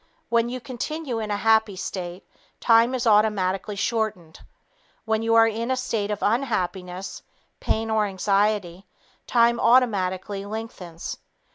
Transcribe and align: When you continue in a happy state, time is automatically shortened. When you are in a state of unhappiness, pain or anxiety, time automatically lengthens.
When 0.29 0.49
you 0.49 0.59
continue 0.59 1.19
in 1.19 1.29
a 1.29 1.37
happy 1.37 1.75
state, 1.75 2.27
time 2.59 2.95
is 2.95 3.05
automatically 3.05 3.75
shortened. 3.75 4.39
When 5.05 5.21
you 5.21 5.35
are 5.35 5.45
in 5.47 5.69
a 5.69 5.77
state 5.77 6.09
of 6.09 6.23
unhappiness, 6.23 7.21
pain 7.59 7.91
or 7.91 8.07
anxiety, 8.07 8.87
time 9.27 9.59
automatically 9.59 10.43
lengthens. 10.43 11.17